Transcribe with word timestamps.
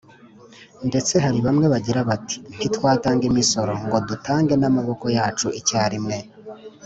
ndetse 0.87 1.13
hari 1.23 1.39
bamwe 1.47 1.65
bagira 1.73 1.99
bati: 2.09 2.37
ntitwatanga 2.55 3.23
imisoro 3.31 3.71
ngo 3.85 3.97
dutange 4.09 4.53
n’amaboko 4.57 5.05
yacu 5.17 5.47
icyarimwe” 5.59 6.17